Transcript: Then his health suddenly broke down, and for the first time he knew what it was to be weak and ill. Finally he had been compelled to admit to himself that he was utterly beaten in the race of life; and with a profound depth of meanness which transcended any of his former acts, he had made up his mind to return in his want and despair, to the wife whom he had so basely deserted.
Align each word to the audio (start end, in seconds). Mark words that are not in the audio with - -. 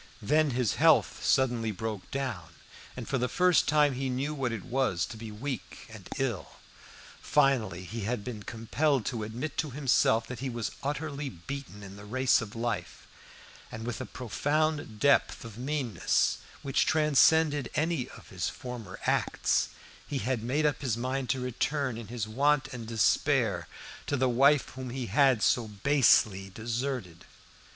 Then 0.23 0.49
his 0.49 0.77
health 0.81 1.23
suddenly 1.23 1.69
broke 1.69 2.09
down, 2.09 2.55
and 2.97 3.07
for 3.07 3.19
the 3.19 3.27
first 3.29 3.67
time 3.67 3.93
he 3.93 4.09
knew 4.09 4.33
what 4.33 4.51
it 4.51 4.65
was 4.65 5.05
to 5.05 5.15
be 5.15 5.31
weak 5.31 5.85
and 5.91 6.09
ill. 6.17 6.53
Finally 7.21 7.83
he 7.85 8.01
had 8.05 8.23
been 8.23 8.41
compelled 8.41 9.05
to 9.05 9.21
admit 9.21 9.57
to 9.59 9.69
himself 9.69 10.25
that 10.25 10.39
he 10.39 10.49
was 10.49 10.71
utterly 10.81 11.29
beaten 11.29 11.83
in 11.83 11.97
the 11.97 12.05
race 12.05 12.41
of 12.41 12.55
life; 12.55 13.05
and 13.71 13.85
with 13.85 14.01
a 14.01 14.07
profound 14.07 14.99
depth 14.99 15.45
of 15.45 15.59
meanness 15.59 16.39
which 16.63 16.87
transcended 16.87 17.69
any 17.75 18.09
of 18.09 18.29
his 18.29 18.49
former 18.49 18.99
acts, 19.05 19.69
he 20.07 20.17
had 20.17 20.41
made 20.41 20.65
up 20.65 20.81
his 20.81 20.97
mind 20.97 21.29
to 21.29 21.39
return 21.39 21.95
in 21.95 22.07
his 22.07 22.27
want 22.27 22.67
and 22.69 22.87
despair, 22.87 23.67
to 24.07 24.17
the 24.17 24.27
wife 24.27 24.69
whom 24.69 24.89
he 24.89 25.05
had 25.05 25.43
so 25.43 25.67
basely 25.67 26.49
deserted. 26.49 27.23